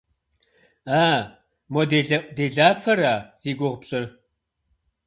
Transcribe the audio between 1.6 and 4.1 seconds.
мо делэӏуделафэра зи гугъу пщӏыр?